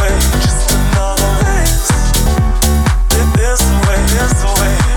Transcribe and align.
way, 0.00 0.18
just 0.40 0.70
another 0.70 1.30
way. 1.44 1.64
There's 3.36 3.60
a 3.60 3.78
way, 3.86 3.98
there's 4.12 4.42
a 4.44 4.60
way. 4.60 4.89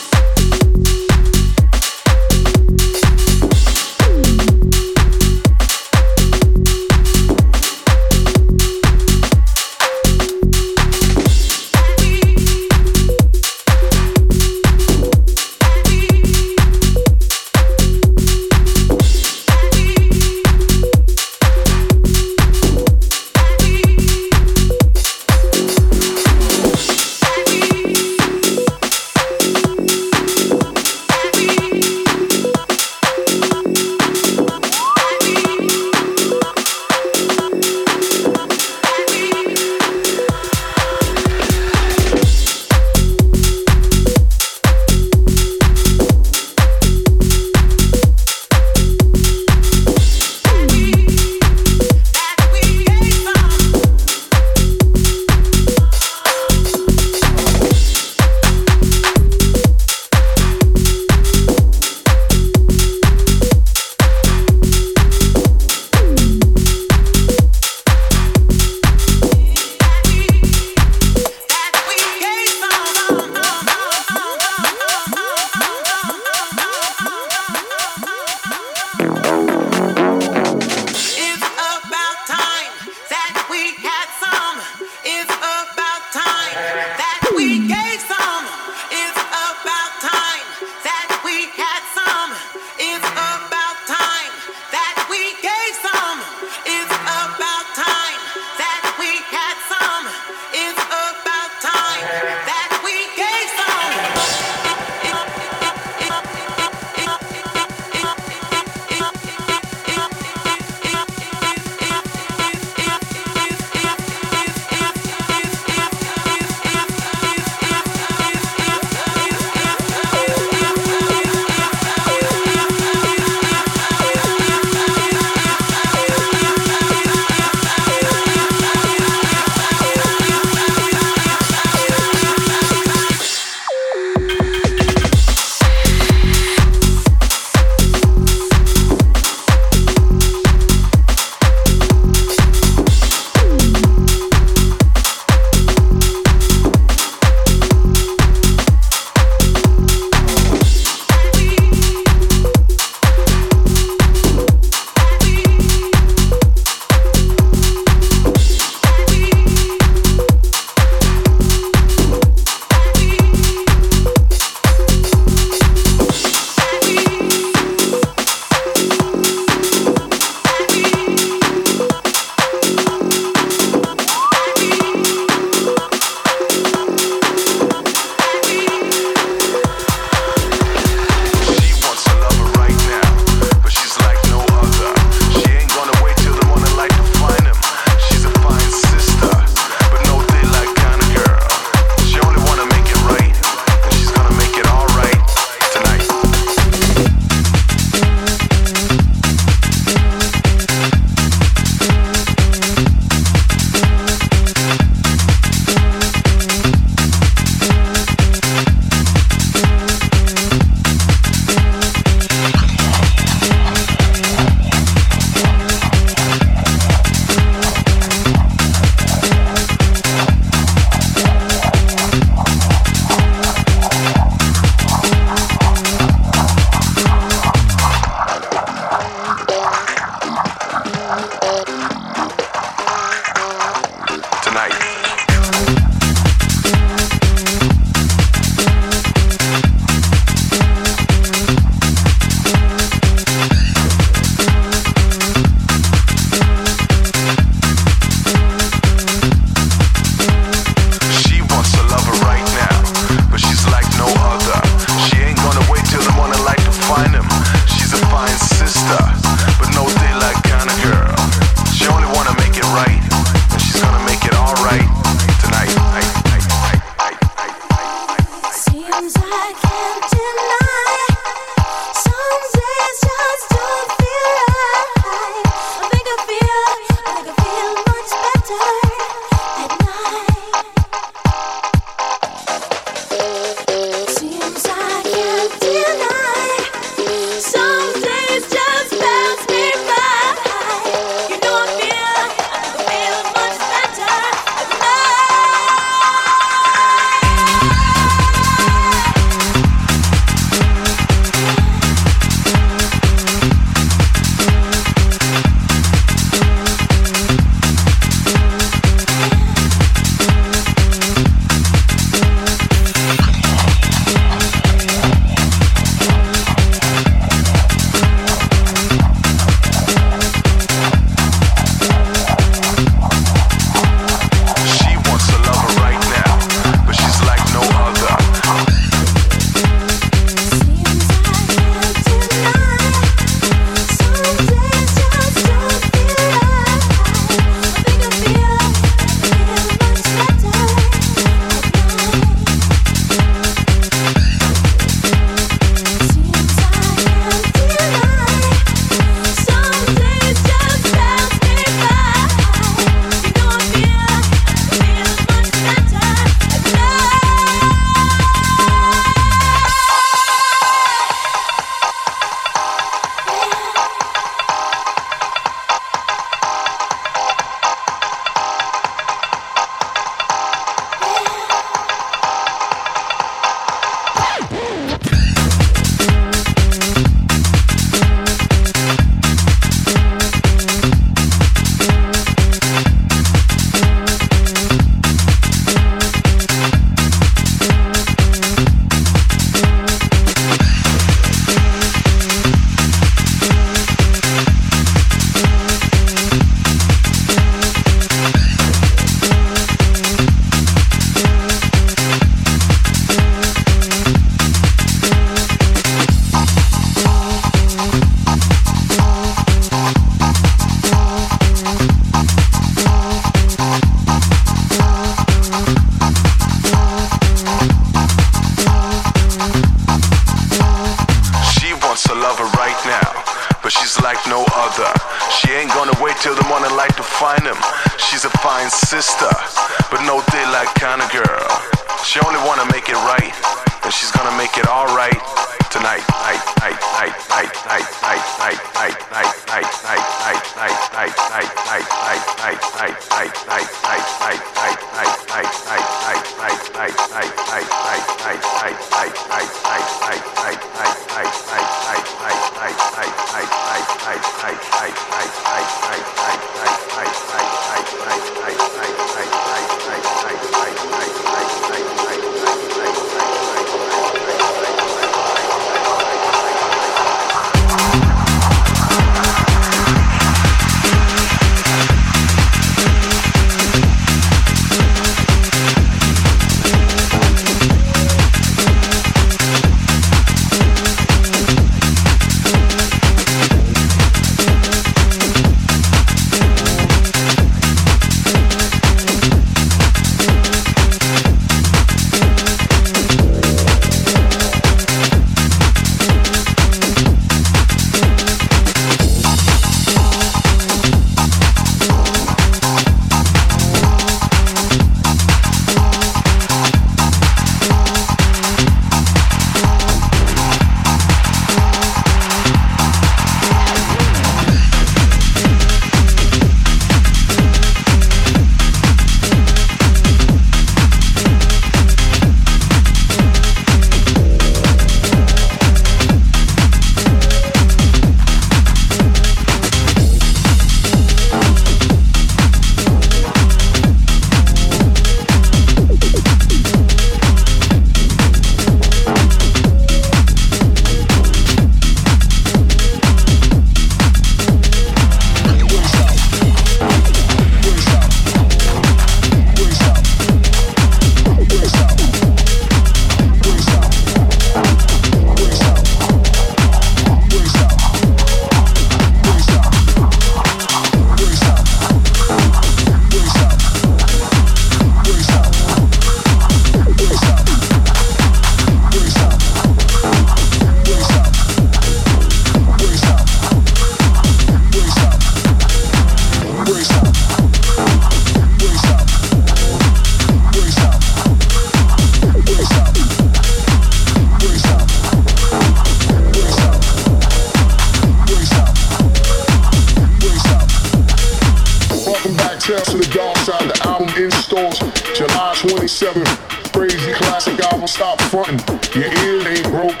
Jones, 594.64 594.78
July 595.16 595.52
27th. 595.56 596.72
Crazy 596.72 597.12
classic 597.12 597.60
album, 597.60 597.86
stop 597.86 598.20
frontin'. 598.32 598.56
Your 598.96 599.12
ear 599.12 599.48
ain't 599.48 599.68
broke. 599.68 600.00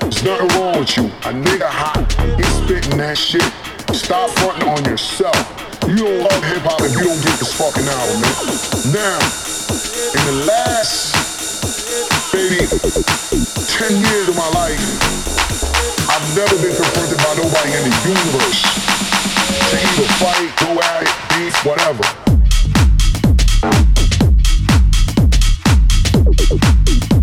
There's 0.00 0.22
nothing 0.22 0.48
wrong 0.60 0.78
with 0.78 0.96
you. 0.96 1.04
A 1.24 1.32
nigga 1.32 1.64
hot, 1.64 2.04
he's 2.36 2.52
spittin' 2.60 2.98
that 2.98 3.16
shit. 3.16 3.44
Stop 3.96 4.28
frontin' 4.36 4.68
on 4.68 4.84
yourself. 4.84 5.36
You 5.88 5.96
don't 5.96 6.20
love 6.20 6.44
hip 6.44 6.62
hop 6.68 6.80
if 6.84 6.92
you 6.92 7.04
don't 7.04 7.22
get 7.24 7.38
this 7.40 7.56
fucking 7.56 7.88
album, 7.88 8.20
man. 8.20 8.36
Now, 8.92 9.16
in 10.12 10.22
the 10.28 10.36
last, 10.52 11.16
baby, 12.28 12.60
10 12.60 14.04
years 14.04 14.28
of 14.28 14.36
my 14.36 14.50
life, 14.52 14.84
I've 16.12 16.28
never 16.36 16.56
been 16.60 16.76
confronted 16.76 17.18
by 17.24 17.32
nobody 17.40 17.72
in 17.72 17.88
the 17.88 17.94
universe 18.04 18.68
to 19.72 19.76
either 19.80 20.08
fight, 20.20 20.52
go 20.60 20.76
at 20.92 21.08
it, 21.08 21.14
beef, 21.32 21.56
whatever. 21.64 22.33
Thank 26.46 27.12
you. 27.12 27.13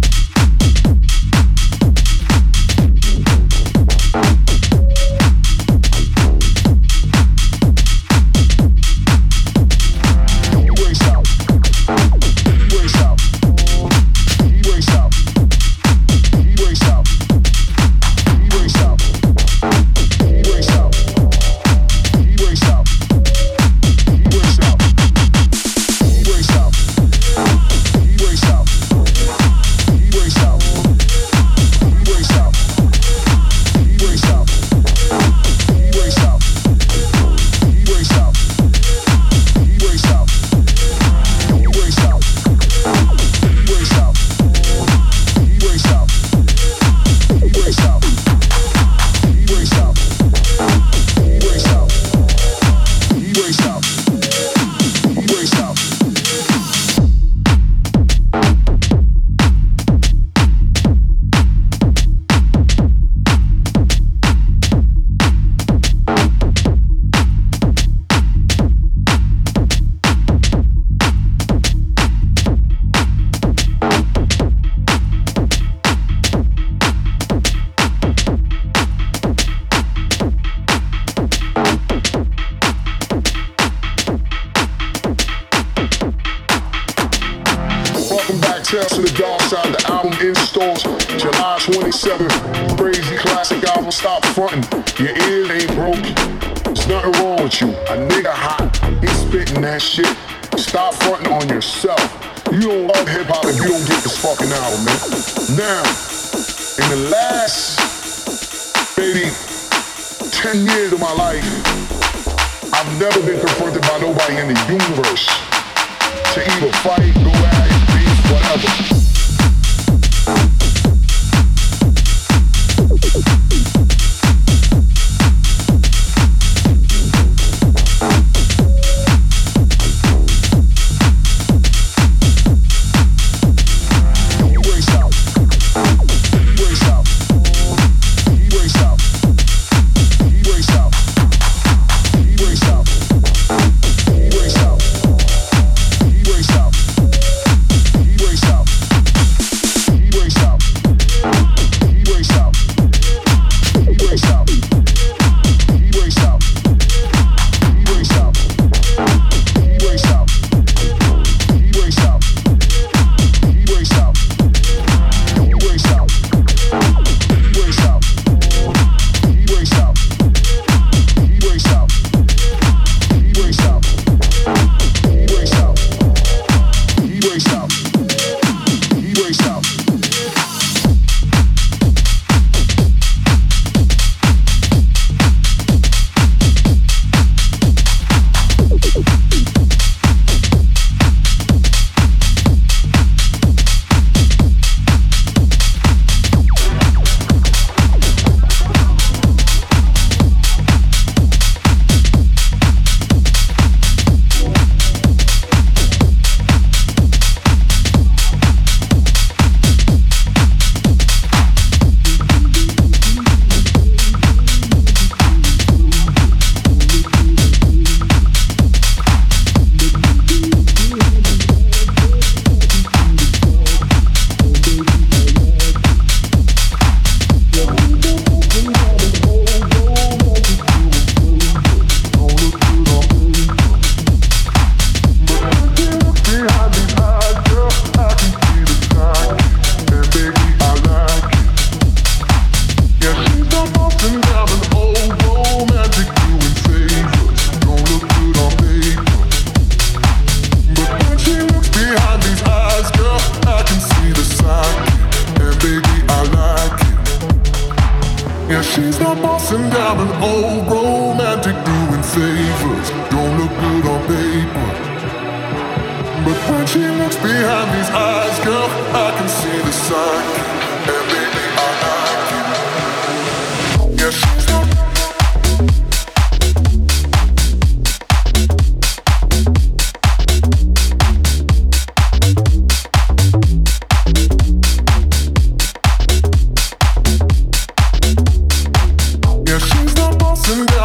Aklımda 290.51 290.80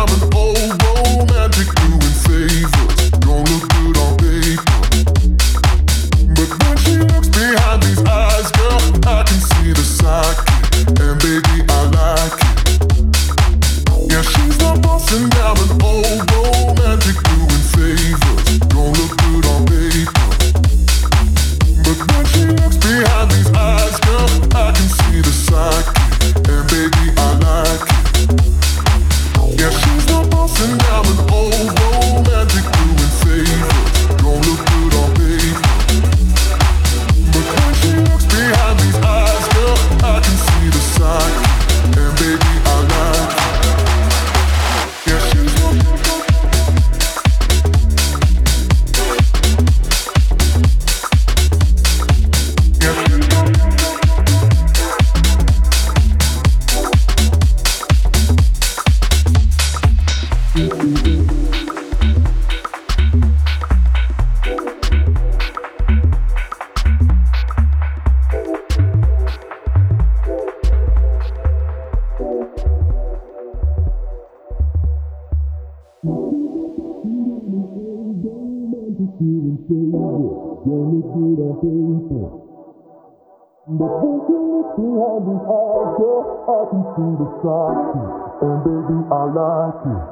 to 86.97 87.05
the 87.21 87.29
softy, 87.45 88.05
and 88.41 88.57
baby, 88.65 88.99
I 89.13 89.23
like 89.29 89.85
it. 89.85 90.05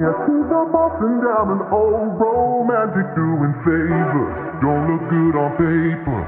Yeah, 0.00 0.14
she's 0.24 0.48
I'm 0.48 0.72
busting 0.72 1.20
down 1.20 1.52
an 1.52 1.62
old 1.68 2.16
romantic 2.16 3.12
doing 3.12 3.52
favors, 3.60 4.32
don't 4.64 4.88
look 4.88 5.04
good 5.12 5.36
on 5.36 5.50
paper. 5.60 6.20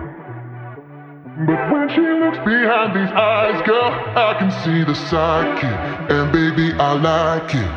But 1.48 1.60
when 1.72 1.88
she 1.96 2.04
looks 2.04 2.36
behind 2.44 2.92
these 2.92 3.12
eyes, 3.16 3.64
girl, 3.64 3.88
I 4.16 4.36
can 4.38 4.50
see 4.60 4.84
the 4.84 4.94
psyche, 4.94 5.72
and 6.12 6.30
baby, 6.30 6.76
I 6.76 6.92
like 6.92 7.54
it. 7.54 7.72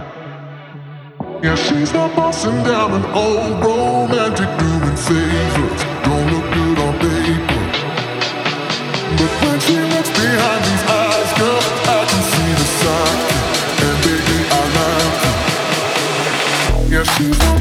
Yeah, 1.42 1.56
she's 1.56 1.94
not 1.94 2.14
bossing 2.18 2.64
down 2.64 2.92
an 2.92 3.06
old 3.16 3.64
romantic 3.64 4.52
doing 4.60 4.98
favors. 5.08 5.82
Don't 6.04 6.28
look 6.36 6.48
good 6.52 6.80
on 6.84 6.94
paper. 7.00 7.64
But 9.16 9.32
when 9.48 9.60
she 9.62 9.80
looks 9.80 10.10
behind 10.10 10.64
these 10.66 10.90
eyes. 10.90 10.99
Thank 17.20 17.44
you. 17.44 17.59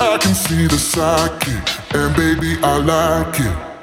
I 0.00 0.16
can 0.16 0.32
see 0.32 0.68
the 0.68 0.78
psychic, 0.78 1.94
and 1.94 2.14
baby, 2.14 2.56
I 2.62 2.78
like 2.78 3.40
it. 3.40 3.77